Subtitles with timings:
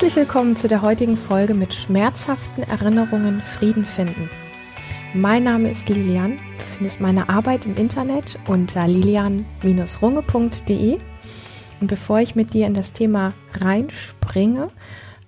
[0.00, 4.30] Herzlich willkommen zu der heutigen Folge mit schmerzhaften Erinnerungen Frieden finden.
[5.12, 6.38] Mein Name ist Lilian.
[6.56, 10.98] Du findest meine Arbeit im Internet unter lilian-runge.de.
[11.82, 14.70] Und bevor ich mit dir in das Thema reinspringe,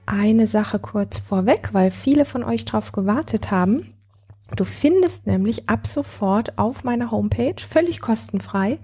[0.06, 3.92] eine Sache kurz vorweg, weil viele von euch darauf gewartet haben.
[4.56, 8.78] Du findest nämlich ab sofort auf meiner Homepage völlig kostenfrei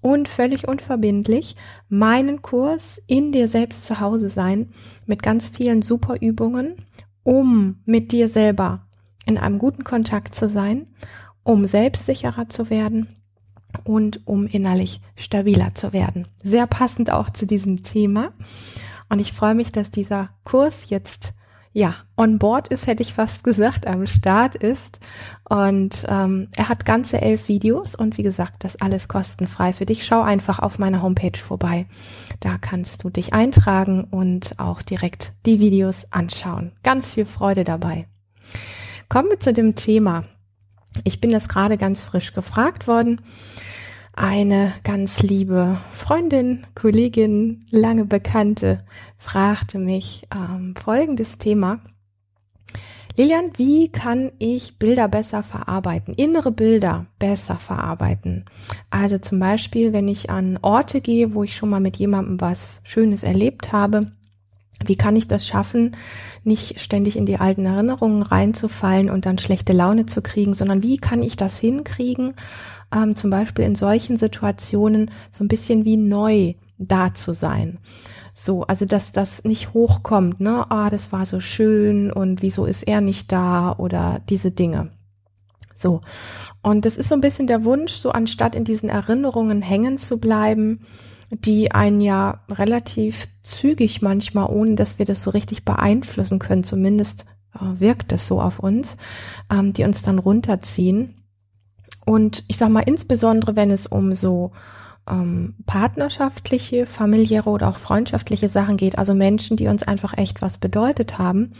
[0.00, 1.56] und völlig unverbindlich
[1.88, 4.70] meinen Kurs in dir selbst zu Hause sein
[5.06, 6.74] mit ganz vielen super Übungen,
[7.22, 8.86] um mit dir selber
[9.26, 10.86] in einem guten Kontakt zu sein,
[11.42, 13.08] um selbstsicherer zu werden
[13.84, 16.26] und um innerlich stabiler zu werden.
[16.42, 18.32] Sehr passend auch zu diesem Thema.
[19.08, 21.32] Und ich freue mich, dass dieser Kurs jetzt
[21.72, 24.98] ja, on board ist, hätte ich fast gesagt, am Start ist.
[25.48, 30.04] Und ähm, er hat ganze elf Videos und wie gesagt, das alles kostenfrei für dich.
[30.04, 31.86] Schau einfach auf meiner Homepage vorbei.
[32.40, 36.72] Da kannst du dich eintragen und auch direkt die Videos anschauen.
[36.82, 38.06] Ganz viel Freude dabei.
[39.08, 40.24] Kommen wir zu dem Thema.
[41.04, 43.20] Ich bin das gerade ganz frisch gefragt worden
[44.12, 48.84] eine ganz liebe Freundin, Kollegin, lange Bekannte
[49.18, 51.80] fragte mich ähm, folgendes Thema.
[53.16, 58.44] Lilian, wie kann ich Bilder besser verarbeiten, innere Bilder besser verarbeiten?
[58.88, 62.80] Also zum Beispiel, wenn ich an Orte gehe, wo ich schon mal mit jemandem was
[62.84, 64.12] Schönes erlebt habe,
[64.84, 65.96] wie kann ich das schaffen,
[66.44, 70.96] nicht ständig in die alten Erinnerungen reinzufallen und dann schlechte Laune zu kriegen, sondern wie
[70.96, 72.34] kann ich das hinkriegen,
[72.94, 77.78] ähm, zum Beispiel in solchen Situationen so ein bisschen wie neu da zu sein.
[78.34, 80.70] So, also dass das nicht hochkommt, ne?
[80.70, 84.90] Ah, das war so schön und wieso ist er nicht da oder diese Dinge.
[85.74, 86.00] So.
[86.62, 90.18] Und das ist so ein bisschen der Wunsch, so anstatt in diesen Erinnerungen hängen zu
[90.18, 90.80] bleiben,
[91.30, 97.24] die einen ja relativ zügig manchmal, ohne dass wir das so richtig beeinflussen können, zumindest
[97.54, 98.96] äh, wirkt es so auf uns,
[99.50, 101.19] ähm, die uns dann runterziehen,
[102.10, 104.50] und ich sage mal, insbesondere wenn es um so
[105.08, 110.58] ähm, partnerschaftliche, familiäre oder auch freundschaftliche Sachen geht, also Menschen, die uns einfach echt was
[110.58, 111.52] bedeutet haben,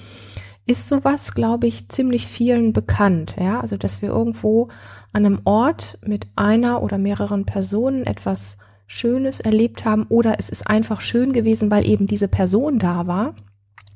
[0.66, 3.36] ist sowas, glaube ich, ziemlich vielen bekannt.
[3.38, 4.66] Ja, also dass wir irgendwo
[5.12, 8.58] an einem Ort mit einer oder mehreren Personen etwas
[8.88, 13.36] Schönes erlebt haben oder es ist einfach schön gewesen, weil eben diese Person da war,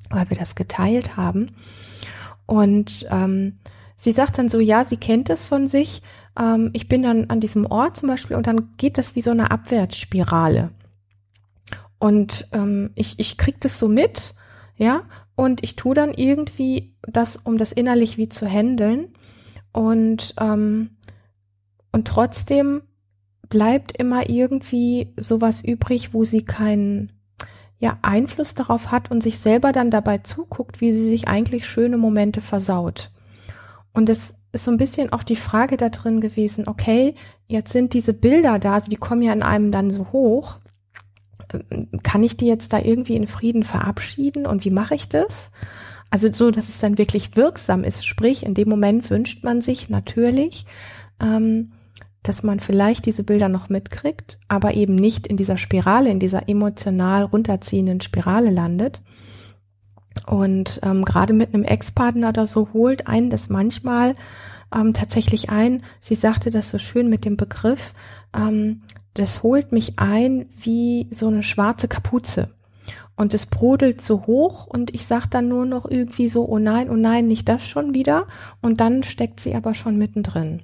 [0.09, 1.51] weil wir das geteilt haben.
[2.47, 3.59] Und ähm,
[3.97, 6.01] sie sagt dann so, ja, sie kennt es von sich,
[6.39, 9.31] ähm, ich bin dann an diesem Ort zum Beispiel und dann geht das wie so
[9.31, 10.71] eine Abwärtsspirale.
[11.99, 14.35] Und ähm, ich, ich krieg das so mit,
[14.77, 15.05] ja,
[15.37, 19.15] und ich tue dann irgendwie das, um das innerlich wie zu handeln.
[19.73, 20.91] Und, ähm,
[21.93, 22.83] und trotzdem
[23.49, 27.13] bleibt immer irgendwie sowas übrig, wo sie keinen
[27.79, 31.97] ja, Einfluss darauf hat und sich selber dann dabei zuguckt, wie sie sich eigentlich schöne
[31.97, 33.11] Momente versaut.
[33.93, 37.15] Und das ist so ein bisschen auch die Frage da drin gewesen, okay,
[37.47, 40.59] jetzt sind diese Bilder da, also die kommen ja in einem dann so hoch.
[42.03, 45.51] Kann ich die jetzt da irgendwie in Frieden verabschieden und wie mache ich das?
[46.11, 48.07] Also so, dass es dann wirklich wirksam ist.
[48.07, 50.65] Sprich, in dem Moment wünscht man sich natürlich,
[51.21, 51.73] ähm,
[52.23, 56.49] dass man vielleicht diese Bilder noch mitkriegt, aber eben nicht in dieser Spirale, in dieser
[56.49, 59.03] emotional runterziehenden Spirale landet.
[60.27, 64.15] Und ähm, gerade mit einem Ex-Partner oder so holt einen das manchmal
[64.75, 65.83] ähm, tatsächlich ein.
[66.01, 67.95] Sie sagte das so schön mit dem Begriff,
[68.35, 68.83] ähm,
[69.15, 72.51] das holt mich ein wie so eine schwarze Kapuze.
[73.17, 76.91] Und es brodelt so hoch und ich sag dann nur noch irgendwie so, oh nein,
[76.91, 78.27] oh nein, nicht das schon wieder.
[78.61, 80.63] Und dann steckt sie aber schon mittendrin.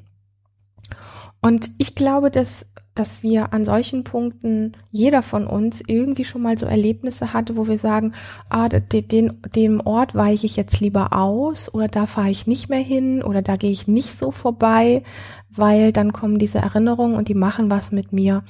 [1.41, 6.59] Und ich glaube, dass dass wir an solchen Punkten, jeder von uns irgendwie schon mal
[6.59, 8.13] so Erlebnisse hatte, wo wir sagen,
[8.49, 12.81] ah, den, dem Ort weiche ich jetzt lieber aus oder da fahre ich nicht mehr
[12.81, 15.03] hin oder da gehe ich nicht so vorbei,
[15.49, 18.43] weil dann kommen diese Erinnerungen und die machen was mit mir.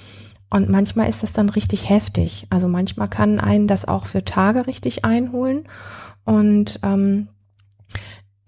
[0.48, 2.46] Und manchmal ist das dann richtig heftig.
[2.50, 5.68] Also manchmal kann einen das auch für Tage richtig einholen.
[6.24, 7.28] Und ähm,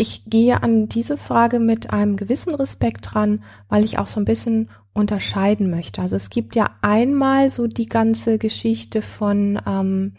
[0.02, 4.25] ich gehe an diese Frage mit einem gewissen Respekt dran, weil ich auch so ein
[4.25, 6.02] bisschen unterscheiden möchte.
[6.02, 10.14] Also es gibt ja einmal so die ganze Geschichte von ähm,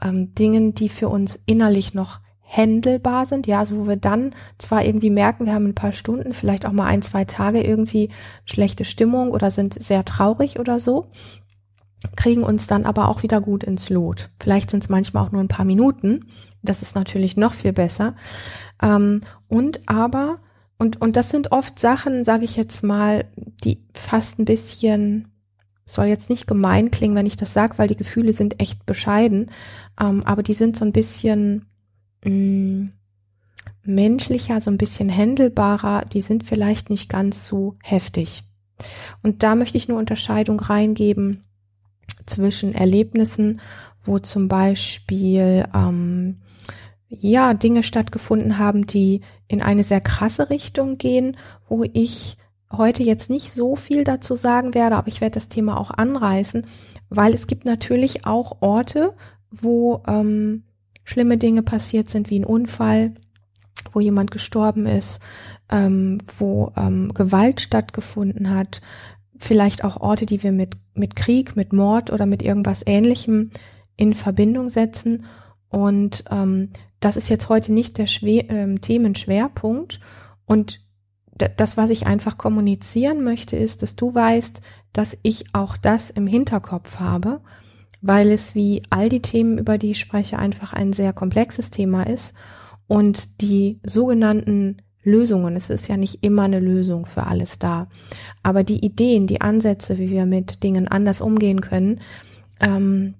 [0.00, 4.84] ähm, Dingen, die für uns innerlich noch händelbar sind, ja, also wo wir dann zwar
[4.84, 8.10] irgendwie merken, wir haben ein paar Stunden, vielleicht auch mal ein, zwei Tage irgendwie
[8.44, 11.06] schlechte Stimmung oder sind sehr traurig oder so,
[12.16, 14.30] kriegen uns dann aber auch wieder gut ins Lot.
[14.40, 16.26] Vielleicht sind es manchmal auch nur ein paar Minuten,
[16.62, 18.14] das ist natürlich noch viel besser.
[18.82, 20.40] Ähm, und aber
[20.80, 23.26] und, und das sind oft Sachen, sage ich jetzt mal,
[23.64, 25.28] die fast ein bisschen
[25.84, 29.50] soll jetzt nicht gemein klingen, wenn ich das sage, weil die Gefühle sind echt bescheiden,
[30.00, 31.66] ähm, aber die sind so ein bisschen
[32.24, 32.92] mh, mm,
[33.84, 38.44] menschlicher, so ein bisschen händelbarer, die sind vielleicht nicht ganz so heftig.
[39.22, 41.42] Und da möchte ich eine Unterscheidung reingeben
[42.24, 43.60] zwischen Erlebnissen,
[44.00, 46.38] wo zum Beispiel ähm,
[47.10, 51.36] ja Dinge stattgefunden haben, die in eine sehr krasse Richtung gehen,
[51.68, 52.36] wo ich
[52.72, 56.66] heute jetzt nicht so viel dazu sagen werde, aber ich werde das Thema auch anreißen,
[57.08, 59.14] weil es gibt natürlich auch Orte,
[59.50, 60.62] wo ähm,
[61.02, 63.14] schlimme Dinge passiert sind, wie ein Unfall,
[63.92, 65.20] wo jemand gestorben ist,
[65.68, 68.80] ähm, wo ähm, Gewalt stattgefunden hat,
[69.36, 73.50] vielleicht auch Orte, die wir mit, mit Krieg, mit Mord oder mit irgendwas Ähnlichem
[73.96, 75.24] in Verbindung setzen.
[75.68, 76.70] Und ähm,
[77.00, 80.00] das ist jetzt heute nicht der Schwer, ähm, Themenschwerpunkt.
[80.44, 80.80] Und
[81.56, 84.60] das, was ich einfach kommunizieren möchte, ist, dass du weißt,
[84.92, 87.40] dass ich auch das im Hinterkopf habe,
[88.02, 92.02] weil es wie all die Themen, über die ich spreche, einfach ein sehr komplexes Thema
[92.02, 92.34] ist
[92.86, 97.88] und die sogenannten Lösungen, es ist ja nicht immer eine Lösung für alles da,
[98.42, 102.00] aber die Ideen, die Ansätze, wie wir mit Dingen anders umgehen können,
[102.60, 103.14] ähm,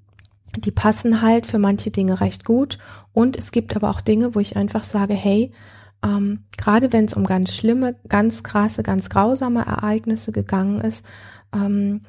[0.58, 2.78] die passen halt für manche Dinge recht gut
[3.12, 5.52] und es gibt aber auch Dinge, wo ich einfach sage, hey,
[6.02, 11.04] ähm, gerade wenn es um ganz schlimme, ganz krasse, ganz grausame Ereignisse gegangen ist,
[11.54, 12.02] ähm,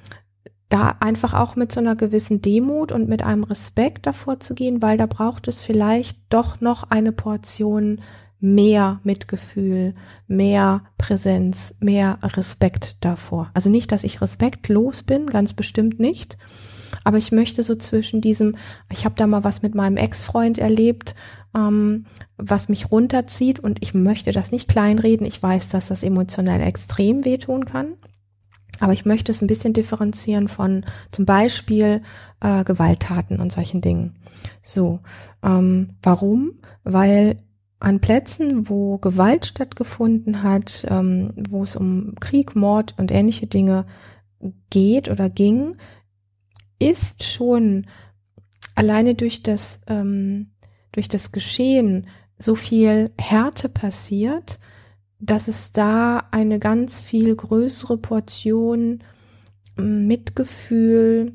[0.70, 4.82] da einfach auch mit so einer gewissen Demut und mit einem Respekt davor zu gehen,
[4.82, 8.00] weil da braucht es vielleicht doch noch eine Portion
[8.40, 9.94] mehr Mitgefühl,
[10.28, 13.52] mehr Präsenz, mehr Respekt davor.
[13.54, 16.38] Also nicht, dass ich respektlos bin, ganz bestimmt nicht,
[17.04, 18.56] aber ich möchte so zwischen diesem,
[18.92, 21.16] ich habe da mal was mit meinem Ex-Freund erlebt,
[21.56, 22.06] ähm,
[22.38, 25.26] was mich runterzieht und ich möchte das nicht kleinreden.
[25.26, 27.94] Ich weiß, dass das emotionell extrem wehtun kann.
[28.80, 32.02] Aber ich möchte es ein bisschen differenzieren von zum Beispiel
[32.40, 34.16] äh, Gewalttaten und solchen Dingen.
[34.62, 35.02] So,
[35.44, 36.54] ähm, warum?
[36.84, 37.38] Weil
[37.80, 43.86] an Plätzen, wo Gewalt stattgefunden hat, ähm, wo es um Krieg, Mord und ähnliche Dinge
[44.70, 45.76] geht oder ging,
[46.81, 47.86] ist schon
[48.75, 50.51] alleine durch das, ähm,
[50.92, 52.07] durch das Geschehen
[52.38, 54.60] so viel Härte passiert,
[55.19, 59.04] dass es da eine ganz viel größere Portion
[59.78, 61.33] ähm, Mitgefühl,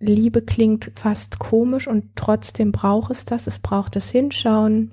[0.00, 3.46] Liebe klingt fast komisch und trotzdem braucht es das.
[3.46, 4.90] Es braucht das Hinschauen.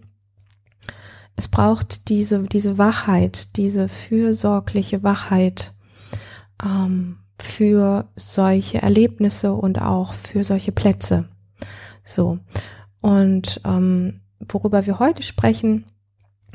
[1.35, 5.73] Es braucht diese, diese Wachheit, diese fürsorgliche Wachheit.
[6.63, 11.25] Ähm, für solche Erlebnisse und auch für solche Plätze.
[12.03, 12.39] So.
[13.01, 15.85] Und ähm, worüber wir heute sprechen,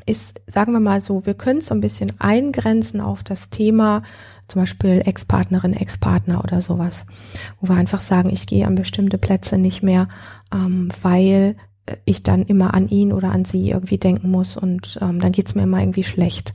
[0.07, 4.03] ist, sagen wir mal so, wir können es so ein bisschen eingrenzen auf das Thema,
[4.49, 7.07] zum Beispiel Ex-Partnerin, Ex-Partner oder sowas,
[7.61, 10.09] wo wir einfach sagen, ich gehe an bestimmte Plätze nicht mehr,
[10.53, 11.57] ähm, weil
[12.05, 15.55] ich dann immer an ihn oder an sie irgendwie denken muss und ähm, dann geht's
[15.55, 16.55] mir immer irgendwie schlecht.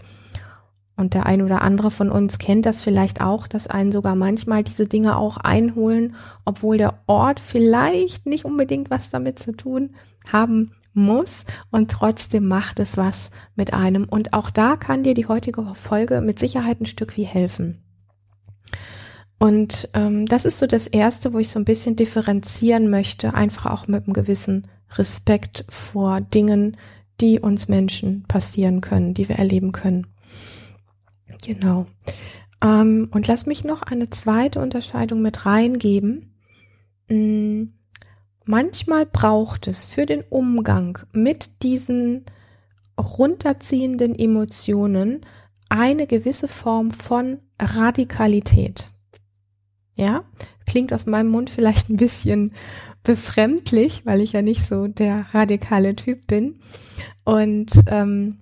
[0.99, 4.65] Und der ein oder andere von uns kennt das vielleicht auch, dass einen sogar manchmal
[4.65, 9.91] diese Dinge auch einholen, obwohl der Ort vielleicht nicht unbedingt was damit zu tun
[10.29, 14.03] haben muss und trotzdem macht es was mit einem.
[14.03, 17.81] Und auch da kann dir die heutige Folge mit Sicherheit ein Stück wie helfen.
[19.37, 23.67] Und ähm, das ist so das Erste, wo ich so ein bisschen differenzieren möchte, einfach
[23.67, 26.75] auch mit einem gewissen Respekt vor Dingen,
[27.21, 30.07] die uns Menschen passieren können, die wir erleben können.
[31.45, 31.87] Genau.
[32.63, 36.35] Ähm, und lass mich noch eine zweite Unterscheidung mit reingeben.
[37.07, 37.73] Hm,
[38.45, 42.25] manchmal braucht es für den Umgang mit diesen
[42.99, 45.25] runterziehenden Emotionen
[45.69, 48.91] eine gewisse Form von Radikalität.
[49.93, 50.23] Ja,
[50.65, 52.53] klingt aus meinem Mund vielleicht ein bisschen
[53.03, 56.59] befremdlich, weil ich ja nicht so der radikale Typ bin.
[57.23, 58.39] Und ähm,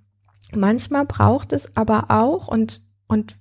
[0.53, 3.37] manchmal braucht es aber auch, und und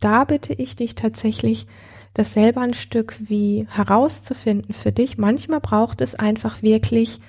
[0.00, 1.66] da bitte ich dich tatsächlich,
[2.14, 5.18] das selber ein Stück wie herauszufinden für dich.
[5.18, 7.20] Manchmal braucht es einfach wirklich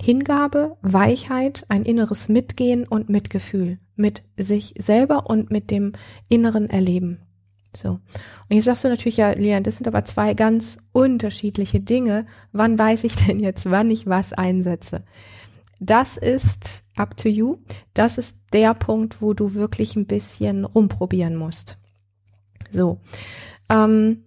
[0.00, 5.92] Hingabe, Weichheit, ein inneres Mitgehen und Mitgefühl mit sich selber und mit dem
[6.28, 7.20] inneren Erleben.
[7.76, 7.90] So.
[7.90, 8.00] Und
[8.56, 12.26] jetzt sagst du natürlich, ja, Leon, das sind aber zwei ganz unterschiedliche Dinge.
[12.52, 15.04] Wann weiß ich denn jetzt, wann ich was einsetze?
[15.80, 17.58] Das ist up to you.
[17.94, 21.78] Das ist der Punkt, wo du wirklich ein bisschen rumprobieren musst.
[22.70, 23.00] So.
[23.68, 24.24] Ähm,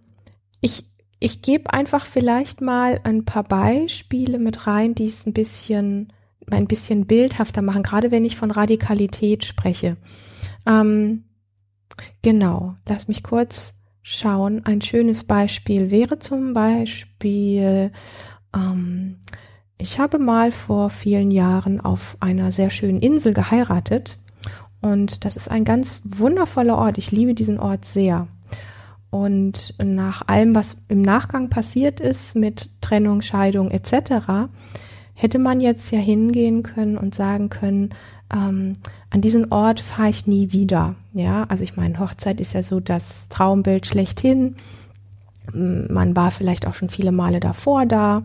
[0.61, 0.85] ich
[1.23, 6.11] ich gebe einfach vielleicht mal ein paar Beispiele mit rein, die es ein bisschen
[6.49, 9.97] ein bisschen bildhafter machen, gerade wenn ich von Radikalität spreche.
[10.65, 11.25] Ähm,
[12.21, 14.65] genau, lass mich kurz schauen.
[14.65, 17.91] Ein schönes Beispiel wäre zum Beispiel,
[18.55, 19.19] ähm,
[19.81, 24.17] ich habe mal vor vielen Jahren auf einer sehr schönen Insel geheiratet
[24.79, 26.97] und das ist ein ganz wundervoller Ort.
[26.97, 28.27] Ich liebe diesen Ort sehr.
[29.09, 34.49] Und nach allem, was im Nachgang passiert ist mit Trennung, Scheidung etc.,
[35.13, 37.89] hätte man jetzt ja hingehen können und sagen können,
[38.33, 38.73] ähm,
[39.09, 40.95] an diesen Ort fahre ich nie wieder.
[41.13, 44.55] Ja, also ich meine, Hochzeit ist ja so das Traumbild schlechthin.
[45.53, 48.23] Man war vielleicht auch schon viele Male davor da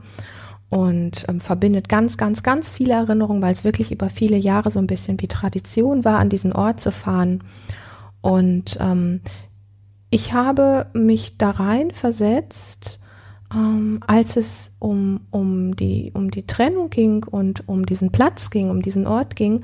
[0.69, 4.79] und ähm, verbindet ganz, ganz, ganz viele Erinnerungen, weil es wirklich über viele Jahre so
[4.79, 7.45] ein bisschen wie Tradition war, an diesen Ort zu fahren.
[8.21, 9.21] Und ähm,
[10.11, 13.01] ich habe mich da rein versetzt,
[13.55, 18.71] ähm, als es um, um, die, um die Trennung ging und um diesen Platz ging,
[18.71, 19.63] um diesen Ort ging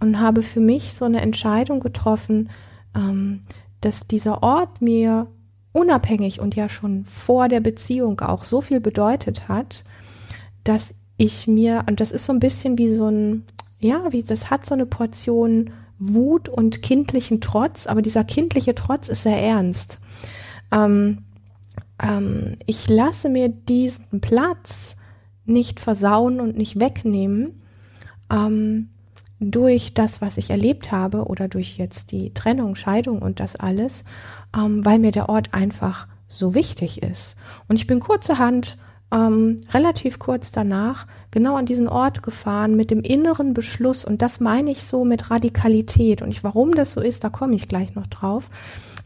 [0.00, 2.50] und habe für mich so eine Entscheidung getroffen,
[2.96, 3.42] ähm,
[3.80, 5.28] dass dieser Ort mir
[5.72, 9.84] unabhängig und ja schon vor der Beziehung auch so viel bedeutet hat,
[10.64, 13.44] dass ich mir, und das ist so ein bisschen wie so ein,
[13.78, 19.08] ja, wie das hat so eine Portion Wut und kindlichen Trotz, aber dieser kindliche Trotz
[19.08, 19.98] ist sehr ernst.
[20.72, 21.24] Ähm,
[22.02, 24.96] ähm, ich lasse mir diesen Platz
[25.44, 27.60] nicht versauen und nicht wegnehmen,
[28.30, 28.88] ähm,
[29.40, 34.04] durch das, was ich erlebt habe oder durch jetzt die Trennung, Scheidung und das alles,
[34.56, 37.36] ähm, weil mir der Ort einfach so wichtig ist.
[37.66, 38.78] Und ich bin kurzerhand
[39.12, 44.40] ähm, relativ kurz danach genau an diesen Ort gefahren mit dem inneren Beschluss und das
[44.40, 47.94] meine ich so mit Radikalität und ich, warum das so ist, da komme ich gleich
[47.94, 48.50] noch drauf.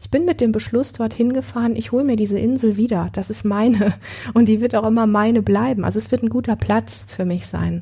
[0.01, 3.45] Ich bin mit dem Beschluss dorthin gefahren, ich hole mir diese Insel wieder, das ist
[3.45, 3.93] meine
[4.33, 5.83] und die wird auch immer meine bleiben.
[5.83, 7.81] Also es wird ein guter Platz für mich sein.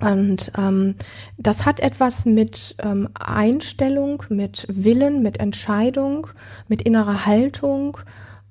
[0.00, 0.96] Und ähm,
[1.38, 6.26] das hat etwas mit ähm, Einstellung, mit Willen, mit Entscheidung,
[6.66, 7.98] mit innerer Haltung,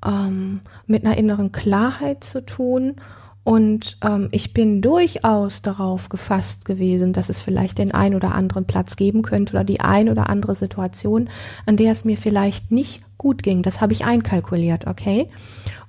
[0.05, 2.95] ähm, mit einer inneren Klarheit zu tun.
[3.43, 8.65] Und ähm, ich bin durchaus darauf gefasst gewesen, dass es vielleicht den ein oder anderen
[8.65, 11.27] Platz geben könnte oder die ein oder andere Situation,
[11.65, 13.63] an der es mir vielleicht nicht gut ging.
[13.63, 15.29] Das habe ich einkalkuliert, okay?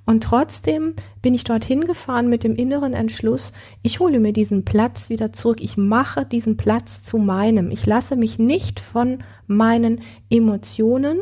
[0.05, 3.53] Und trotzdem bin ich dorthin gefahren mit dem inneren Entschluss,
[3.83, 7.71] ich hole mir diesen Platz wieder zurück, ich mache diesen Platz zu meinem.
[7.71, 11.21] Ich lasse mich nicht von meinen Emotionen,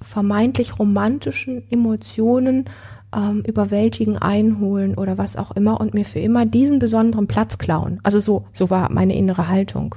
[0.00, 2.66] vermeintlich romantischen Emotionen
[3.14, 8.00] ähm, überwältigen, einholen oder was auch immer und mir für immer diesen besonderen Platz klauen.
[8.02, 9.94] Also so, so war meine innere Haltung.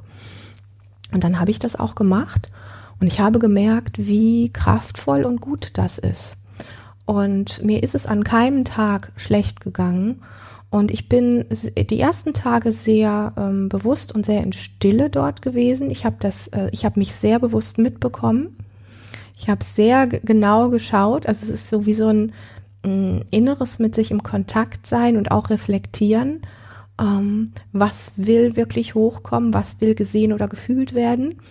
[1.12, 2.52] Und dann habe ich das auch gemacht
[3.00, 6.38] und ich habe gemerkt, wie kraftvoll und gut das ist.
[7.06, 10.22] Und mir ist es an keinem Tag schlecht gegangen.
[10.70, 15.90] Und ich bin die ersten Tage sehr ähm, bewusst und sehr in Stille dort gewesen.
[15.90, 18.56] Ich habe äh, ich habe mich sehr bewusst mitbekommen.
[19.40, 21.26] Ich habe sehr genau geschaut.
[21.26, 22.34] Also es ist so wie so ein
[22.86, 26.42] äh, inneres mit sich im Kontakt sein und auch reflektieren.
[27.00, 29.54] Ähm, was will wirklich hochkommen?
[29.54, 31.42] Was will gesehen oder gefühlt werden?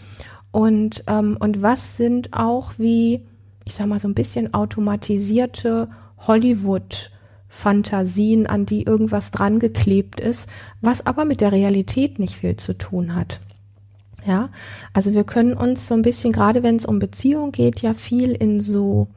[0.52, 3.22] Und ähm, und was sind auch wie
[3.68, 5.90] ich sag mal, so ein bisschen automatisierte
[6.26, 10.48] Hollywood-Fantasien, an die irgendwas dran geklebt ist,
[10.80, 13.40] was aber mit der Realität nicht viel zu tun hat.
[14.26, 14.50] Ja,
[14.92, 18.32] also wir können uns so ein bisschen, gerade wenn es um Beziehung geht, ja viel
[18.32, 19.08] in so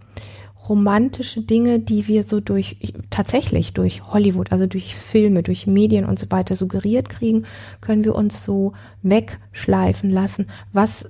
[0.70, 2.78] romantische Dinge, die wir so durch,
[3.10, 7.46] tatsächlich durch Hollywood, also durch Filme, durch Medien und so weiter suggeriert kriegen,
[7.82, 11.10] können wir uns so wegschleifen lassen, was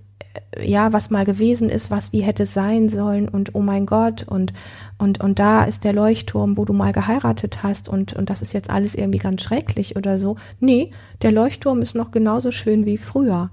[0.62, 4.54] ja, was mal gewesen ist, was wie hätte sein sollen und oh mein Gott und
[4.98, 8.54] und und da ist der Leuchtturm, wo du mal geheiratet hast und und das ist
[8.54, 10.38] jetzt alles irgendwie ganz schrecklich oder so.
[10.60, 13.50] Nee, der Leuchtturm ist noch genauso schön wie früher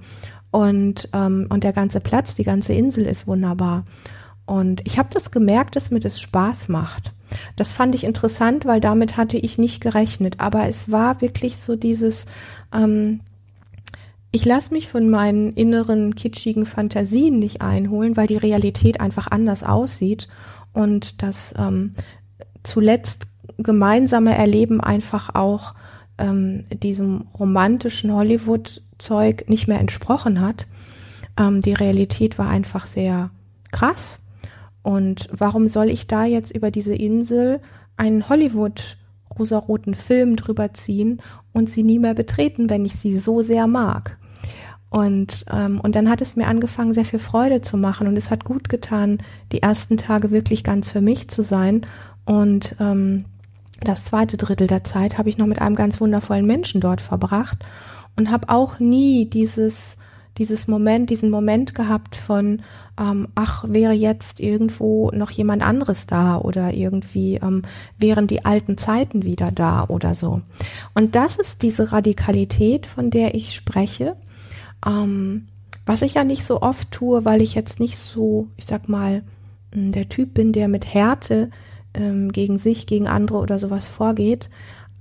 [0.50, 3.84] und ähm, und der ganze Platz, die ganze Insel ist wunderbar
[4.46, 7.12] und ich habe das gemerkt, dass mir das Spaß macht.
[7.56, 11.76] Das fand ich interessant, weil damit hatte ich nicht gerechnet, aber es war wirklich so
[11.76, 12.26] dieses
[12.72, 13.20] ähm,
[14.30, 19.62] ich lasse mich von meinen inneren kitschigen Fantasien nicht einholen, weil die Realität einfach anders
[19.62, 20.28] aussieht
[20.72, 21.92] und das ähm,
[22.62, 25.74] zuletzt gemeinsame Erleben einfach auch
[26.18, 30.66] ähm, diesem romantischen Hollywood-Zeug nicht mehr entsprochen hat.
[31.38, 33.30] Ähm, die Realität war einfach sehr
[33.72, 34.20] krass.
[34.82, 37.60] Und warum soll ich da jetzt über diese Insel
[37.96, 38.96] einen Hollywood
[39.38, 41.20] rosaroten Film drüber ziehen
[41.52, 44.17] und sie nie mehr betreten, wenn ich sie so sehr mag?
[44.90, 48.06] Und, ähm, und dann hat es mir angefangen, sehr viel Freude zu machen.
[48.06, 49.18] Und es hat gut getan,
[49.52, 51.86] die ersten Tage wirklich ganz für mich zu sein.
[52.24, 53.26] Und ähm,
[53.80, 57.58] das zweite Drittel der Zeit habe ich noch mit einem ganz wundervollen Menschen dort verbracht
[58.16, 59.96] und habe auch nie dieses
[60.38, 62.62] dieses Moment, diesen Moment gehabt von,
[62.98, 67.62] ähm, ach, wäre jetzt irgendwo noch jemand anderes da oder irgendwie ähm,
[67.98, 70.40] wären die alten Zeiten wieder da oder so.
[70.94, 74.16] Und das ist diese Radikalität, von der ich spreche.
[74.86, 75.48] Ähm,
[75.86, 79.22] was ich ja nicht so oft tue, weil ich jetzt nicht so, ich sag mal,
[79.72, 81.50] hm, der Typ bin, der mit Härte
[81.94, 84.50] ähm, gegen sich, gegen andere oder sowas vorgeht.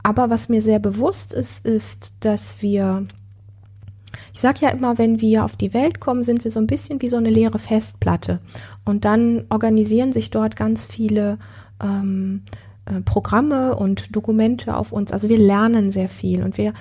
[0.03, 3.05] Aber was mir sehr bewusst ist, ist, dass wir,
[4.34, 7.01] ich sage ja immer, wenn wir auf die Welt kommen, sind wir so ein bisschen
[7.01, 8.39] wie so eine leere Festplatte.
[8.86, 11.38] Und dann organisieren sich dort ganz viele
[11.84, 12.43] ähm,
[12.86, 15.12] äh, Programme und Dokumente auf uns.
[15.12, 16.74] Also wir lernen sehr viel und wir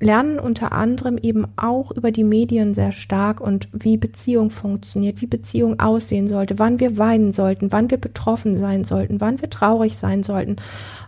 [0.00, 5.26] lernen unter anderem eben auch über die Medien sehr stark und wie Beziehung funktioniert, wie
[5.26, 9.96] Beziehung aussehen sollte, wann wir weinen sollten, wann wir betroffen sein sollten, wann wir traurig
[9.96, 10.56] sein sollten,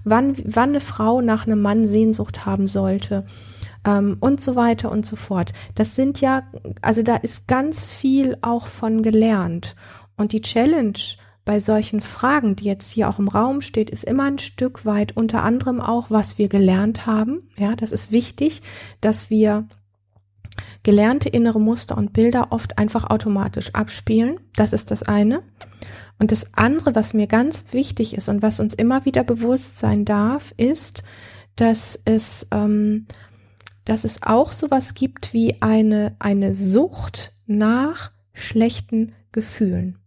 [0.05, 3.25] wann, wann eine Frau nach einem Mann Sehnsucht haben sollte
[3.85, 5.53] ähm, und so weiter und so fort.
[5.77, 6.43] Das sind ja,
[6.83, 9.77] also da ist ganz viel auch von gelernt.
[10.17, 10.99] Und die Challenge
[11.45, 15.17] bei solchen Fragen, die jetzt hier auch im Raum steht, ist immer ein Stück weit
[15.17, 17.51] unter anderem auch, was wir gelernt haben.
[17.57, 18.63] Ja, das ist wichtig,
[19.01, 19.67] dass wir
[20.83, 24.41] gelernte innere Muster und Bilder oft einfach automatisch abspielen.
[24.55, 25.43] Das ist das eine.
[26.19, 30.05] Und das andere, was mir ganz wichtig ist und was uns immer wieder bewusst sein
[30.05, 31.03] darf, ist,
[31.57, 33.07] dass es, ähm,
[33.87, 40.00] dass es auch sowas gibt wie eine, eine Sucht nach schlechten Gefühlen.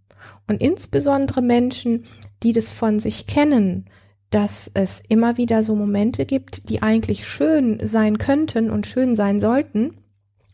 [0.47, 2.05] Und insbesondere Menschen,
[2.43, 3.85] die das von sich kennen,
[4.29, 9.39] dass es immer wieder so Momente gibt, die eigentlich schön sein könnten und schön sein
[9.39, 9.97] sollten.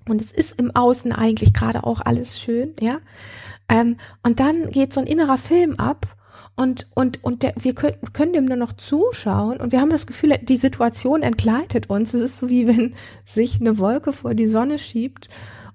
[0.07, 2.99] Und es ist im Außen eigentlich gerade auch alles schön, ja.
[3.69, 6.07] Ähm, und dann geht so ein innerer Film ab
[6.55, 10.07] und, und, und der, wir können, können dem nur noch zuschauen und wir haben das
[10.07, 12.13] Gefühl, die Situation entgleitet uns.
[12.13, 15.29] Es ist so wie wenn sich eine Wolke vor die Sonne schiebt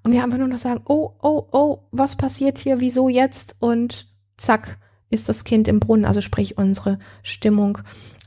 [0.04, 3.56] und wir einfach nur noch sagen, oh, oh, oh, was passiert hier, wieso jetzt?
[3.58, 4.06] Und
[4.36, 4.78] zack,
[5.10, 7.78] ist das Kind im Brunnen, also sprich unsere Stimmung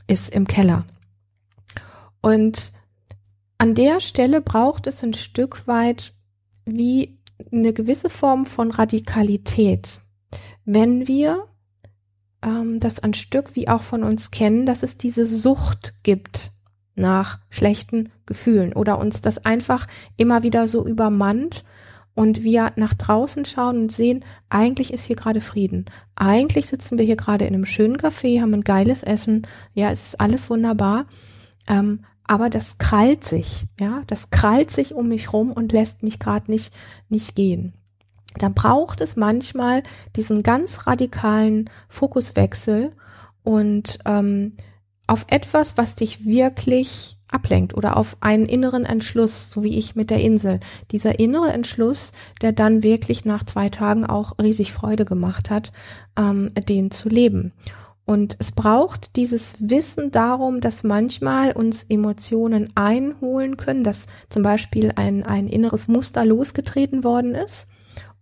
[0.08, 0.84] ist im Keller.
[2.20, 2.72] Und
[3.58, 6.14] an der Stelle braucht es ein Stück weit
[6.64, 7.18] wie
[7.52, 10.00] eine gewisse Form von Radikalität.
[10.64, 11.44] Wenn wir
[12.42, 16.50] ähm, das ein Stück wie auch von uns kennen, dass es diese Sucht gibt
[16.94, 21.64] nach schlechten Gefühlen oder uns das einfach immer wieder so übermannt
[22.18, 25.84] und wir nach draußen schauen und sehen, eigentlich ist hier gerade Frieden.
[26.16, 30.02] Eigentlich sitzen wir hier gerade in einem schönen Café, haben ein geiles Essen, ja, es
[30.02, 31.06] ist alles wunderbar.
[31.68, 36.18] Ähm, aber das krallt sich, ja, das krallt sich um mich rum und lässt mich
[36.18, 36.74] gerade nicht,
[37.08, 37.74] nicht gehen.
[38.36, 39.84] Da braucht es manchmal
[40.16, 42.96] diesen ganz radikalen Fokuswechsel
[43.44, 44.54] und ähm,
[45.06, 50.10] auf etwas, was dich wirklich ablenkt oder auf einen inneren Entschluss, so wie ich mit
[50.10, 50.60] der Insel.
[50.90, 55.72] Dieser innere Entschluss, der dann wirklich nach zwei Tagen auch riesig Freude gemacht hat,
[56.18, 57.52] ähm, den zu leben.
[58.08, 64.92] Und es braucht dieses Wissen darum, dass manchmal uns Emotionen einholen können, dass zum Beispiel
[64.96, 67.66] ein, ein inneres Muster losgetreten worden ist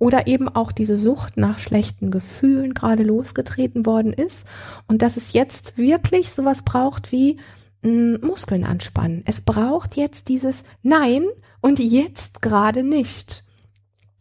[0.01, 4.47] oder eben auch diese Sucht nach schlechten Gefühlen gerade losgetreten worden ist
[4.89, 7.39] und dass es jetzt wirklich sowas braucht wie
[7.83, 9.23] Muskeln anspannen.
[9.27, 11.25] Es braucht jetzt dieses Nein
[11.61, 13.45] und jetzt gerade nicht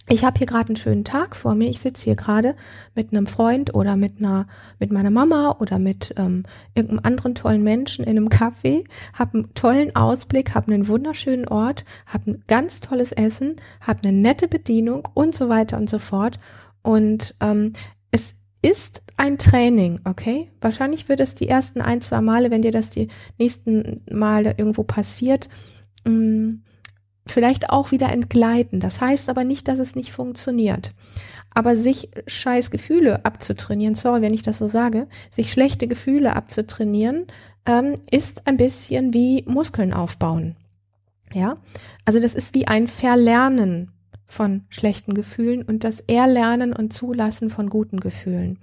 [0.08, 1.68] ich habe hier gerade einen schönen Tag vor mir.
[1.68, 2.56] Ich sitze hier gerade
[2.94, 4.46] mit einem Freund oder mit einer,
[4.78, 6.44] mit meiner Mama oder mit ähm,
[6.76, 11.86] irgendeinem anderen tollen Menschen in einem Café, habe einen tollen Ausblick, habe einen wunderschönen Ort,
[12.06, 16.40] habe ein ganz tolles Essen, habe eine nette Bedienung und so weiter und so fort.
[16.84, 17.74] Und ähm,
[18.12, 18.36] es
[18.66, 20.50] ist ein Training, okay?
[20.60, 24.82] Wahrscheinlich wird es die ersten ein, zwei Male, wenn dir das die nächsten Male irgendwo
[24.82, 25.50] passiert,
[26.04, 26.62] mh, mm,
[27.28, 28.80] vielleicht auch wieder entgleiten.
[28.80, 30.94] Das heißt aber nicht, dass es nicht funktioniert.
[31.54, 37.28] Aber sich scheiß Gefühle abzutrainieren, sorry, wenn ich das so sage, sich schlechte Gefühle abzutrainieren,
[37.68, 40.56] ähm, ist ein bisschen wie Muskeln aufbauen.
[41.34, 41.58] Ja,
[42.04, 43.92] also das ist wie ein Verlernen
[44.28, 48.60] von schlechten Gefühlen und das Erlernen und Zulassen von guten Gefühlen.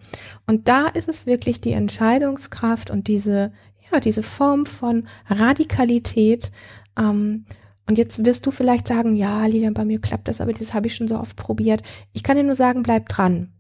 [0.47, 3.53] Und da ist es wirklich die Entscheidungskraft und diese,
[3.91, 6.51] ja, diese Form von Radikalität,
[6.99, 7.45] ähm,
[7.87, 10.87] und jetzt wirst du vielleicht sagen, ja, Lilian, bei mir klappt das, aber das habe
[10.87, 11.83] ich schon so oft probiert.
[12.13, 13.53] Ich kann dir nur sagen, bleib dran.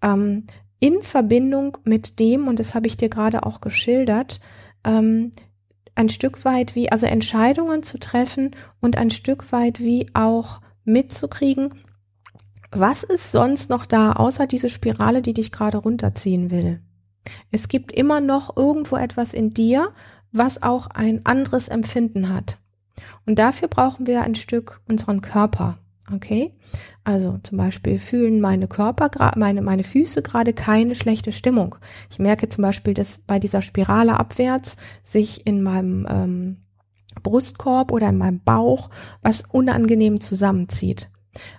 [0.00, 0.44] Ähm,
[0.78, 4.40] in Verbindung mit dem, und das habe ich dir gerade auch geschildert,
[4.84, 5.32] ähm,
[5.94, 11.74] ein Stück weit wie, also Entscheidungen zu treffen und ein Stück weit wie auch mitzukriegen,
[12.70, 16.80] was ist sonst noch da, außer diese Spirale, die dich gerade runterziehen will?
[17.50, 19.92] Es gibt immer noch irgendwo etwas in dir,
[20.32, 22.58] was auch ein anderes Empfinden hat.
[23.26, 25.78] Und dafür brauchen wir ein Stück unseren Körper.
[26.12, 26.52] Okay?
[27.04, 31.76] Also zum Beispiel fühlen meine Körper, meine, meine Füße gerade keine schlechte Stimmung.
[32.10, 36.56] Ich merke zum Beispiel, dass bei dieser Spirale abwärts sich in meinem ähm,
[37.22, 38.90] Brustkorb oder in meinem Bauch
[39.22, 41.10] was unangenehm zusammenzieht.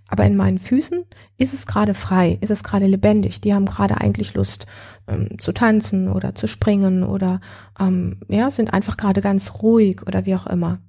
[0.08, 1.04] Aber in meinen Füßen
[1.38, 3.42] ist es gerade frei, ist es gerade lebendig.
[3.42, 4.68] Die haben gerade eigentlich Lust
[5.08, 7.42] ähm, zu tanzen oder zu springen oder
[7.80, 10.80] ähm, ja sind einfach gerade ganz ruhig oder wie auch immer.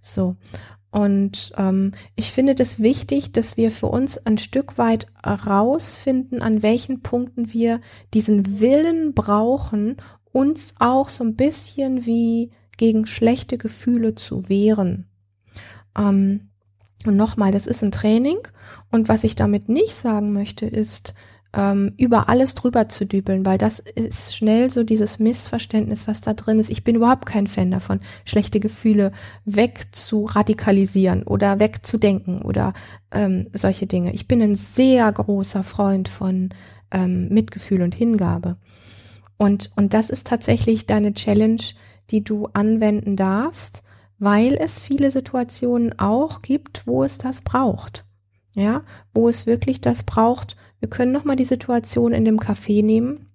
[0.00, 0.36] So
[0.96, 6.62] und ähm, ich finde das wichtig, dass wir für uns ein Stück weit herausfinden, an
[6.62, 7.82] welchen Punkten wir
[8.14, 9.98] diesen Willen brauchen,
[10.32, 15.06] uns auch so ein bisschen wie gegen schlechte Gefühle zu wehren.
[15.96, 16.50] Ähm,
[17.04, 18.38] und nochmal, das ist ein Training.
[18.90, 21.14] Und was ich damit nicht sagen möchte, ist,
[21.56, 26.34] ähm, über alles drüber zu dübeln, weil das ist schnell so dieses Missverständnis, was da
[26.34, 26.70] drin ist.
[26.70, 29.12] Ich bin überhaupt kein Fan davon, schlechte Gefühle
[29.44, 32.74] wegzuradikalisieren oder wegzudenken oder
[33.10, 34.12] ähm, solche Dinge.
[34.12, 36.50] Ich bin ein sehr großer Freund von
[36.90, 38.58] ähm, Mitgefühl und Hingabe.
[39.38, 41.62] Und, und das ist tatsächlich deine Challenge,
[42.10, 43.82] die du anwenden darfst,
[44.18, 48.04] weil es viele Situationen auch gibt, wo es das braucht.
[48.54, 50.56] Ja, wo es wirklich das braucht.
[50.80, 53.28] Wir können nochmal die Situation in dem Café nehmen.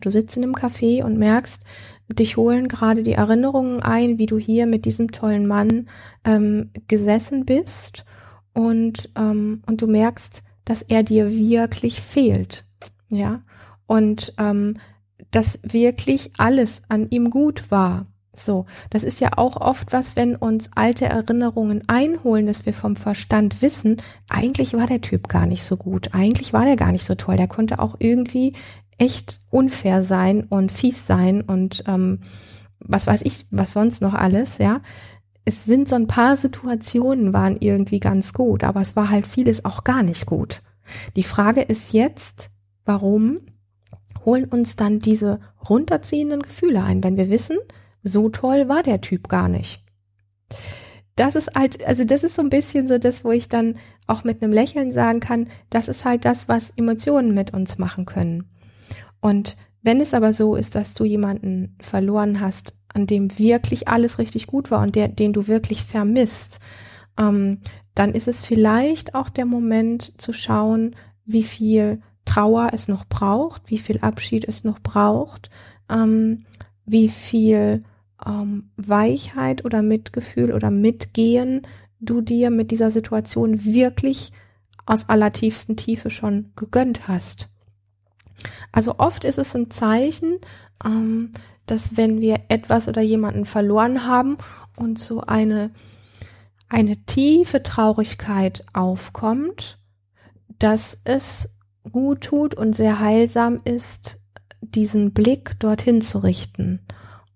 [0.00, 1.62] Du sitzt in dem Café und merkst,
[2.08, 5.88] dich holen gerade die Erinnerungen ein, wie du hier mit diesem tollen Mann
[6.24, 8.04] ähm, gesessen bist
[8.52, 12.64] und, ähm, und du merkst, dass er dir wirklich fehlt.
[13.10, 13.42] Ja,
[13.86, 14.78] und ähm,
[15.36, 18.06] dass wirklich alles an ihm gut war.
[18.34, 22.96] So, das ist ja auch oft was, wenn uns alte Erinnerungen einholen, dass wir vom
[22.96, 23.98] Verstand wissen,
[24.30, 27.36] eigentlich war der Typ gar nicht so gut, eigentlich war der gar nicht so toll,
[27.36, 28.54] der konnte auch irgendwie
[28.96, 32.20] echt unfair sein und fies sein und ähm,
[32.78, 34.80] was weiß ich, was sonst noch alles, ja.
[35.44, 39.66] Es sind so ein paar Situationen waren irgendwie ganz gut, aber es war halt vieles
[39.66, 40.62] auch gar nicht gut.
[41.14, 42.50] Die Frage ist jetzt,
[42.86, 43.40] warum
[44.26, 47.56] holen uns dann diese runterziehenden Gefühle ein, wenn wir wissen,
[48.02, 49.82] so toll war der Typ gar nicht.
[51.14, 54.22] Das ist halt, also das ist so ein bisschen so das, wo ich dann auch
[54.22, 58.50] mit einem Lächeln sagen kann, das ist halt das, was Emotionen mit uns machen können.
[59.20, 64.18] Und wenn es aber so ist, dass du jemanden verloren hast, an dem wirklich alles
[64.18, 66.60] richtig gut war und der, den du wirklich vermisst,
[67.18, 67.60] ähm,
[67.94, 72.02] dann ist es vielleicht auch der Moment zu schauen, wie viel
[72.36, 75.48] Trauer es noch braucht, wie viel Abschied es noch braucht,
[75.88, 76.44] ähm,
[76.84, 77.82] wie viel
[78.26, 81.66] ähm, Weichheit oder Mitgefühl oder Mitgehen
[81.98, 84.32] du dir mit dieser Situation wirklich
[84.84, 87.48] aus allertiefsten Tiefe schon gegönnt hast.
[88.70, 90.38] Also oft ist es ein Zeichen,
[90.84, 91.32] ähm,
[91.64, 94.36] dass wenn wir etwas oder jemanden verloren haben
[94.76, 95.70] und so eine,
[96.68, 99.78] eine tiefe Traurigkeit aufkommt,
[100.58, 101.55] dass es
[101.92, 104.18] gut tut und sehr heilsam ist,
[104.60, 106.80] diesen Blick dorthin zu richten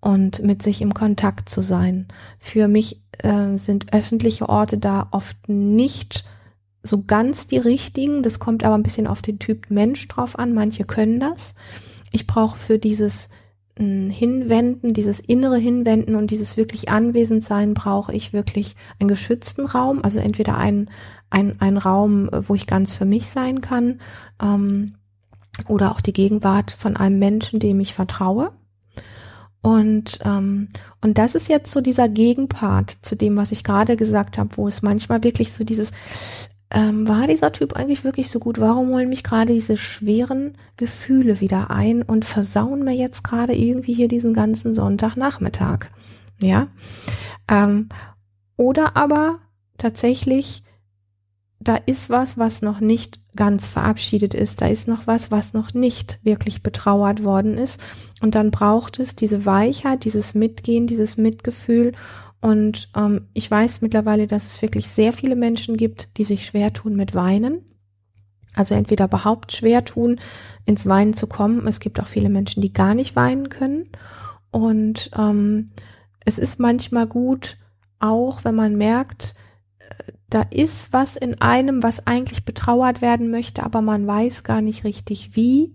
[0.00, 2.08] und mit sich im Kontakt zu sein.
[2.38, 6.24] Für mich äh, sind öffentliche Orte da oft nicht
[6.82, 8.22] so ganz die richtigen.
[8.22, 10.54] Das kommt aber ein bisschen auf den Typ Mensch drauf an.
[10.54, 11.54] Manche können das.
[12.12, 13.28] Ich brauche für dieses
[13.80, 20.02] Hinwenden, dieses innere Hinwenden und dieses wirklich anwesend sein, brauche ich wirklich einen geschützten Raum.
[20.02, 20.90] Also entweder einen,
[21.30, 24.00] ein, Raum, wo ich ganz für mich sein kann,
[24.42, 24.96] ähm,
[25.68, 28.52] oder auch die Gegenwart von einem Menschen, dem ich vertraue.
[29.62, 30.68] Und, ähm,
[31.02, 34.66] und das ist jetzt so dieser Gegenpart zu dem, was ich gerade gesagt habe, wo
[34.68, 35.92] es manchmal wirklich so dieses,
[36.70, 38.60] ähm, war dieser Typ eigentlich wirklich so gut?
[38.60, 43.94] Warum holen mich gerade diese schweren Gefühle wieder ein und versauen mir jetzt gerade irgendwie
[43.94, 45.86] hier diesen ganzen Sonntagnachmittag?
[46.40, 46.68] Ja.
[47.48, 47.88] Ähm,
[48.56, 49.40] oder aber
[49.78, 50.62] tatsächlich
[51.60, 54.62] da ist was, was noch nicht ganz verabschiedet ist.
[54.62, 57.80] Da ist noch was, was noch nicht wirklich betrauert worden ist.
[58.22, 61.92] Und dann braucht es diese Weichheit, dieses Mitgehen, dieses Mitgefühl.
[62.40, 66.72] Und ähm, ich weiß mittlerweile, dass es wirklich sehr viele Menschen gibt, die sich schwer
[66.72, 67.64] tun mit Weinen.
[68.54, 70.20] Also entweder überhaupt schwer tun,
[70.64, 71.66] ins Weinen zu kommen.
[71.68, 73.84] Es gibt auch viele Menschen, die gar nicht weinen können.
[74.50, 75.66] Und ähm,
[76.24, 77.58] es ist manchmal gut,
[78.00, 79.34] auch wenn man merkt,
[80.30, 84.84] da ist was in einem, was eigentlich betrauert werden möchte, aber man weiß gar nicht
[84.84, 85.74] richtig wie,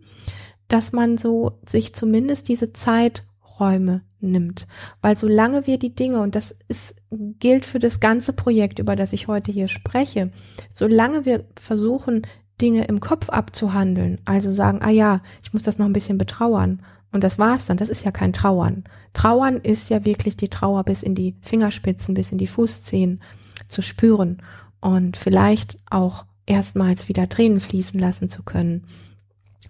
[0.67, 4.67] dass man so sich zumindest diese Zeiträume nimmt.
[5.01, 6.95] Weil solange wir die Dinge, und das ist,
[7.39, 10.31] gilt für das ganze Projekt, über das ich heute hier spreche,
[10.73, 12.23] solange wir versuchen,
[12.61, 16.81] Dinge im Kopf abzuhandeln, also sagen, ah ja, ich muss das noch ein bisschen betrauern.
[17.11, 17.77] Und das war's dann.
[17.77, 18.83] Das ist ja kein Trauern.
[19.13, 23.21] Trauern ist ja wirklich die Trauer bis in die Fingerspitzen, bis in die Fußzehen
[23.67, 24.41] zu spüren.
[24.81, 28.85] und vielleicht auch erstmals wieder Tränen fließen lassen zu können,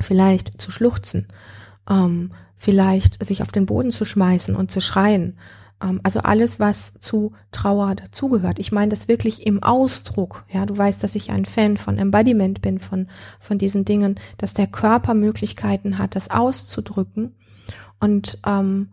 [0.02, 1.28] vielleicht zu schluchzen,
[1.90, 5.38] ähm, vielleicht sich auf den Boden zu schmeißen und zu schreien.
[5.82, 8.60] Ähm, also alles, was zu Trauer dazugehört.
[8.60, 10.46] Ich meine das wirklich im Ausdruck.
[10.52, 13.08] Ja, du weißt, dass ich ein Fan von Embodiment bin, von,
[13.40, 17.36] von diesen Dingen, dass der Körper Möglichkeiten hat, das auszudrücken.
[18.00, 18.90] Und ähm,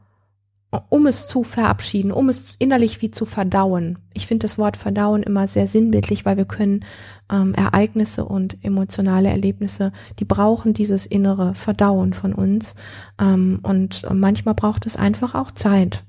[0.88, 3.98] um es zu verabschieden, um es innerlich wie zu verdauen.
[4.14, 6.84] Ich finde das Wort verdauen immer sehr sinnbildlich, weil wir können
[7.30, 12.74] ähm, Ereignisse und emotionale Erlebnisse, die brauchen dieses innere Verdauen von uns.
[13.20, 16.04] Ähm, und manchmal braucht es einfach auch Zeit.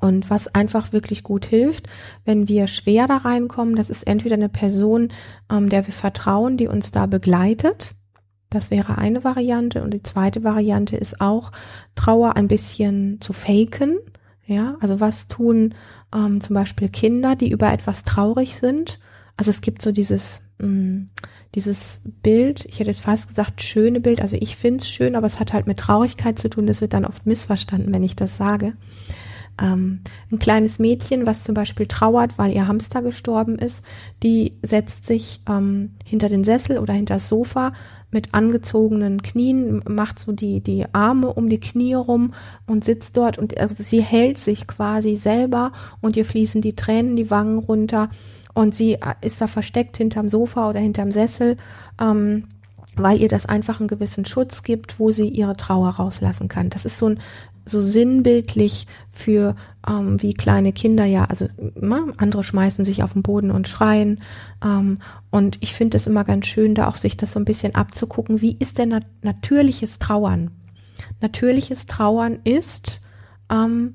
[0.00, 1.88] Und was einfach wirklich gut hilft,
[2.24, 5.12] wenn wir schwer da reinkommen, das ist entweder eine Person,
[5.50, 7.94] ähm, der wir vertrauen, die uns da begleitet
[8.54, 9.82] das wäre eine Variante.
[9.82, 11.52] Und die zweite Variante ist auch,
[11.94, 13.98] Trauer ein bisschen zu faken.
[14.46, 15.74] Ja, also was tun
[16.14, 18.98] ähm, zum Beispiel Kinder, die über etwas traurig sind?
[19.36, 21.10] Also es gibt so dieses, mh, mm,
[21.54, 24.20] dieses Bild, ich hätte jetzt fast gesagt, schöne Bild.
[24.20, 26.66] Also ich finde es schön, aber es hat halt mit Traurigkeit zu tun.
[26.66, 28.74] Das wird dann oft missverstanden, wenn ich das sage.
[29.60, 33.84] Ähm, ein kleines Mädchen, was zum Beispiel trauert, weil ihr Hamster gestorben ist,
[34.22, 37.72] die setzt sich ähm, hinter den Sessel oder hinter das Sofa,
[38.12, 42.34] mit angezogenen Knien, macht so die, die Arme um die Knie rum
[42.66, 47.16] und sitzt dort und also sie hält sich quasi selber und ihr fließen die Tränen
[47.16, 48.10] die Wangen runter
[48.54, 51.56] und sie äh, ist da versteckt hinterm Sofa oder hinterm Sessel,
[51.98, 52.44] ähm,
[52.96, 56.68] weil ihr das einfach einen gewissen Schutz gibt, wo sie ihre Trauer rauslassen kann.
[56.68, 57.20] Das ist so ein
[57.64, 59.54] so sinnbildlich für
[59.88, 64.20] ähm, wie kleine Kinder ja, also ne, andere schmeißen sich auf den Boden und schreien.
[64.64, 64.98] Ähm,
[65.30, 68.40] und ich finde es immer ganz schön, da auch sich das so ein bisschen abzugucken,
[68.40, 70.50] wie ist denn nat natürliches Trauern?
[71.20, 73.00] Natürliches Trauern ist
[73.50, 73.94] ähm,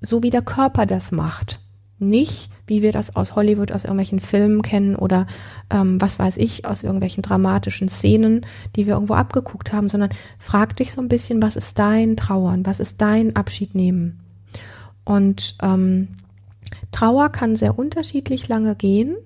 [0.00, 1.60] so, wie der Körper das macht.
[1.98, 5.26] Nicht wie wir das aus Hollywood, aus irgendwelchen Filmen kennen oder
[5.70, 10.76] ähm, was weiß ich, aus irgendwelchen dramatischen Szenen, die wir irgendwo abgeguckt haben, sondern frag
[10.76, 14.20] dich so ein bisschen, was ist dein Trauern, was ist dein Abschied nehmen?
[15.04, 16.08] Und ähm,
[16.92, 19.16] Trauer kann sehr unterschiedlich lange gehen.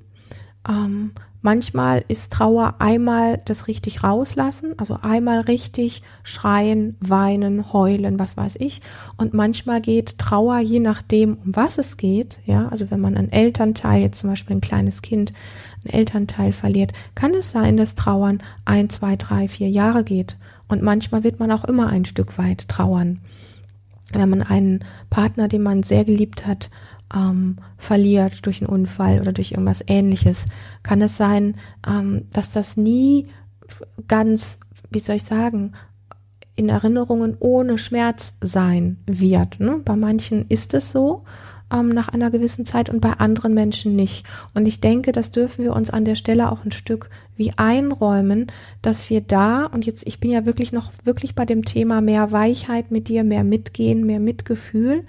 [0.67, 1.13] Ähm,
[1.45, 8.57] Manchmal ist Trauer einmal das richtig rauslassen, also einmal richtig schreien, weinen, heulen, was weiß
[8.61, 8.81] ich.
[9.19, 13.31] Und manchmal geht Trauer, je nachdem, um was es geht, ja, also wenn man einen
[13.31, 15.35] Elternteil, jetzt zum Beispiel ein kleines Kind,
[15.85, 20.39] einen Elternteil verliert, kann es sein, dass Trauern ein, zwei, drei, vier Jahre geht.
[20.69, 23.21] Und manchmal wird man auch immer ein Stück weit trauern.
[24.15, 26.71] Wenn man einen Partner, den man sehr geliebt hat,
[27.14, 30.44] ähm, verliert durch einen Unfall oder durch irgendwas ähnliches,
[30.83, 33.29] kann es sein, ähm, dass das nie
[34.09, 34.59] ganz,
[34.90, 35.72] wie soll ich sagen,
[36.57, 39.59] in Erinnerungen ohne Schmerz sein wird.
[39.61, 39.81] Ne?
[39.85, 41.24] Bei manchen ist es so
[41.72, 44.24] ähm, nach einer gewissen Zeit und bei anderen Menschen nicht.
[44.55, 48.46] Und ich denke, das dürfen wir uns an der Stelle auch ein Stück wie einräumen,
[48.83, 52.31] dass wir da, und jetzt, ich bin ja wirklich noch wirklich bei dem Thema mehr
[52.31, 55.05] Weichheit mit dir, mehr Mitgehen, mehr Mitgefühl,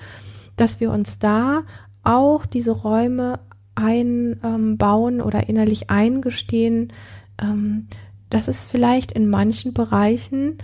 [0.55, 1.63] dass wir uns da
[2.05, 3.39] auch diese Räume
[3.75, 6.93] einbauen oder innerlich eingestehen,
[7.41, 7.87] ähm,
[8.29, 10.57] dass es vielleicht in manchen Bereichen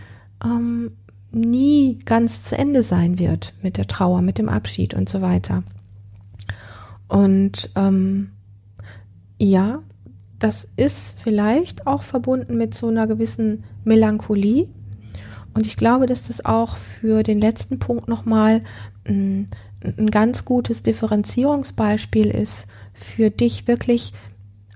[0.43, 0.91] ähm,
[1.31, 5.63] nie ganz zu Ende sein wird mit der Trauer, mit dem Abschied und so weiter.
[7.07, 8.31] Und ähm,
[9.37, 9.81] ja,
[10.39, 14.67] das ist vielleicht auch verbunden mit so einer gewissen Melancholie.
[15.53, 18.63] Und ich glaube, dass das auch für den letzten Punkt nochmal
[19.07, 19.43] mm,
[19.83, 24.13] ein ganz gutes Differenzierungsbeispiel ist, für dich wirklich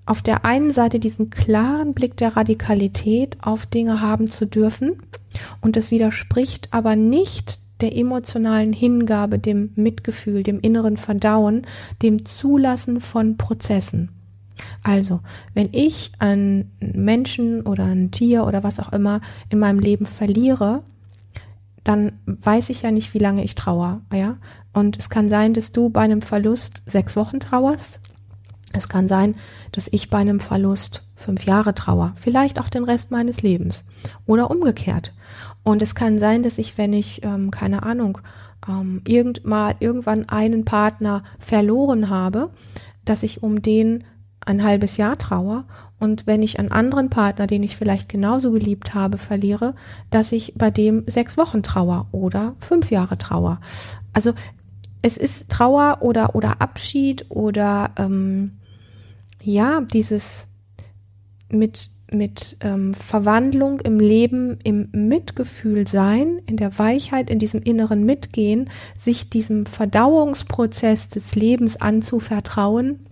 [0.06, 4.98] auf der einen Seite diesen klaren Blick der Radikalität auf Dinge haben zu dürfen
[5.62, 11.68] und das widerspricht aber nicht der emotionalen Hingabe, dem Mitgefühl, dem inneren Verdauen,
[12.02, 14.10] dem Zulassen von Prozessen.
[14.82, 15.20] Also,
[15.54, 20.84] wenn ich einen Menschen oder ein Tier oder was auch immer in meinem Leben verliere,
[21.84, 24.38] dann weiß ich ja nicht, wie lange ich trauer, ja.
[24.76, 28.02] Und es kann sein, dass du bei einem Verlust sechs Wochen trauerst.
[28.74, 29.36] Es kann sein,
[29.72, 33.86] dass ich bei einem Verlust fünf Jahre trauer, vielleicht auch den Rest meines Lebens
[34.26, 35.14] oder umgekehrt.
[35.64, 38.18] Und es kann sein, dass ich, wenn ich, ähm, keine Ahnung,
[38.68, 42.50] ähm, irgend mal, irgendwann einen Partner verloren habe,
[43.06, 44.04] dass ich um den
[44.42, 45.64] ein halbes Jahr trauer
[46.00, 49.74] und wenn ich einen anderen Partner, den ich vielleicht genauso geliebt habe, verliere,
[50.12, 53.62] dass ich bei dem sechs Wochen trauer oder fünf Jahre trauer.
[54.14, 54.34] Also
[55.06, 58.54] es ist Trauer oder, oder Abschied oder ähm,
[59.39, 60.48] ja, dieses
[61.48, 68.04] mit, mit ähm, Verwandlung im Leben, im Mitgefühl sein, in der Weichheit, in diesem inneren
[68.04, 73.06] Mitgehen, sich diesem Verdauungsprozess des Lebens anzuvertrauen,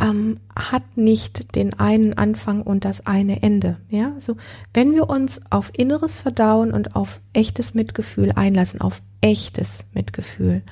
[0.00, 3.76] ähm, hat nicht den einen Anfang und das eine Ende.
[3.88, 4.36] Ja, so
[4.74, 10.62] wenn wir uns auf inneres Verdauen und auf echtes Mitgefühl einlassen, auf echtes Mitgefühl,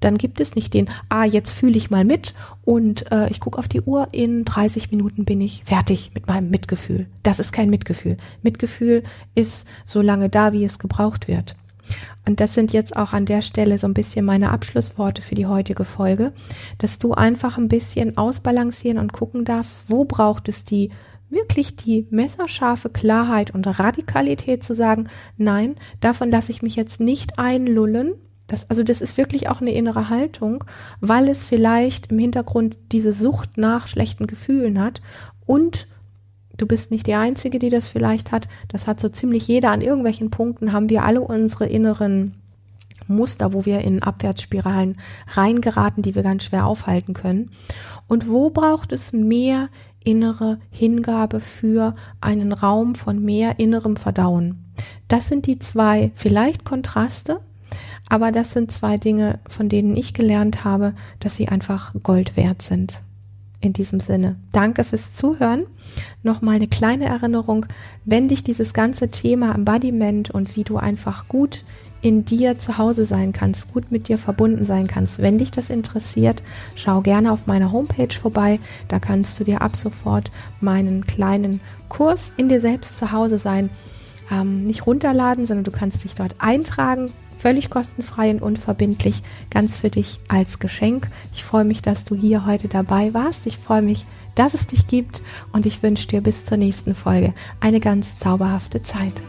[0.00, 3.58] dann gibt es nicht den, ah, jetzt fühle ich mal mit und äh, ich gucke
[3.58, 7.06] auf die Uhr, in 30 Minuten bin ich fertig mit meinem Mitgefühl.
[7.22, 8.16] Das ist kein Mitgefühl.
[8.42, 9.02] Mitgefühl
[9.34, 11.54] ist so lange da, wie es gebraucht wird.
[12.26, 15.46] Und das sind jetzt auch an der Stelle so ein bisschen meine Abschlussworte für die
[15.46, 16.32] heutige Folge,
[16.78, 20.90] dass du einfach ein bisschen ausbalancieren und gucken darfst, wo braucht es die
[21.30, 27.38] wirklich die messerscharfe Klarheit und Radikalität zu sagen, nein, davon lasse ich mich jetzt nicht
[27.38, 28.14] einlullen.
[28.48, 30.64] Das, also das ist wirklich auch eine innere Haltung,
[31.00, 35.00] weil es vielleicht im Hintergrund diese Sucht nach schlechten Gefühlen hat
[35.46, 35.86] und
[36.60, 38.46] Du bist nicht die Einzige, die das vielleicht hat.
[38.68, 39.70] Das hat so ziemlich jeder.
[39.70, 42.34] An irgendwelchen Punkten haben wir alle unsere inneren
[43.08, 47.50] Muster, wo wir in Abwärtsspiralen reingeraten, die wir ganz schwer aufhalten können.
[48.08, 49.70] Und wo braucht es mehr
[50.04, 54.66] innere Hingabe für einen Raum von mehr innerem Verdauen?
[55.08, 57.40] Das sind die zwei vielleicht Kontraste,
[58.06, 62.60] aber das sind zwei Dinge, von denen ich gelernt habe, dass sie einfach Gold wert
[62.60, 63.02] sind
[63.60, 65.66] in diesem Sinne, danke fürs Zuhören.
[66.22, 67.66] Nochmal eine kleine Erinnerung,
[68.04, 71.64] wenn dich dieses ganze Thema Embodiment und wie du einfach gut
[72.02, 75.20] in dir zu Hause sein kannst, gut mit dir verbunden sein kannst.
[75.20, 76.42] Wenn dich das interessiert,
[76.74, 78.58] schau gerne auf meiner Homepage vorbei.
[78.88, 83.68] Da kannst du dir ab sofort meinen kleinen Kurs in dir selbst zu Hause sein
[84.30, 89.90] ähm, nicht runterladen, sondern du kannst dich dort eintragen völlig kostenfrei und unverbindlich, ganz für
[89.90, 91.08] dich als Geschenk.
[91.32, 93.46] Ich freue mich, dass du hier heute dabei warst.
[93.46, 95.22] Ich freue mich, dass es dich gibt
[95.52, 99.22] und ich wünsche dir bis zur nächsten Folge eine ganz zauberhafte Zeit.